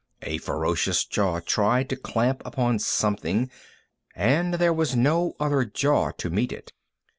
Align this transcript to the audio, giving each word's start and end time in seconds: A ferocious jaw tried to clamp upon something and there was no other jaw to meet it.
A 0.23 0.39
ferocious 0.39 1.05
jaw 1.05 1.39
tried 1.41 1.87
to 1.89 1.95
clamp 1.95 2.41
upon 2.43 2.79
something 2.79 3.51
and 4.15 4.55
there 4.55 4.73
was 4.73 4.95
no 4.95 5.35
other 5.39 5.63
jaw 5.63 6.09
to 6.13 6.31
meet 6.31 6.51
it. 6.51 6.73